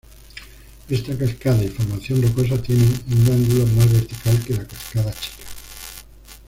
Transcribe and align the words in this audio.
Esta 0.89 1.15
cascada 1.15 1.63
y 1.63 1.67
formación 1.67 2.23
rocosa 2.23 2.59
tiene 2.59 2.81
un 2.85 3.31
ángulo 3.31 3.67
más 3.75 3.93
vertical 3.93 4.43
que 4.43 4.55
la 4.55 4.65
cascada 4.67 5.11
chica. 5.13 5.45